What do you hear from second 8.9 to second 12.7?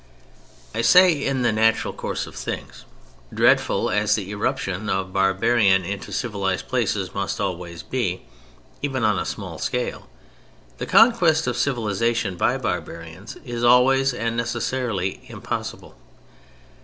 on a small scale, the conquest of civilization by